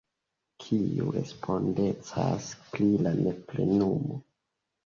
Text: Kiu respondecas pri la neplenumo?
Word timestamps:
Kiu 0.63 1.11
respondecas 1.17 2.49
pri 2.73 2.89
la 3.05 3.15
neplenumo? 3.21 4.19